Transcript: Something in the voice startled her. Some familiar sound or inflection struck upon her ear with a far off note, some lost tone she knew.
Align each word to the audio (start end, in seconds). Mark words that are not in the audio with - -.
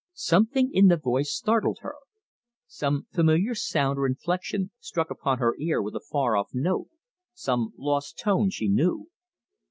Something 0.15 0.71
in 0.73 0.87
the 0.87 0.97
voice 0.97 1.31
startled 1.31 1.77
her. 1.81 1.93
Some 2.65 3.05
familiar 3.11 3.53
sound 3.53 3.99
or 3.99 4.07
inflection 4.07 4.71
struck 4.79 5.11
upon 5.11 5.37
her 5.37 5.55
ear 5.59 5.79
with 5.79 5.93
a 5.95 5.99
far 5.99 6.35
off 6.35 6.49
note, 6.55 6.87
some 7.35 7.73
lost 7.77 8.17
tone 8.17 8.49
she 8.49 8.67
knew. 8.67 9.09